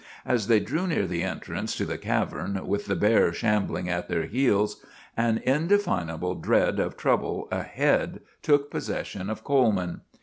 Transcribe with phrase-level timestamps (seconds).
[0.25, 4.23] As they drew near the entrance to the cavern, with the bear shambling at their
[4.25, 4.83] heels,
[5.15, 10.01] an indefinable dread of trouble ahead took possession of Coleman.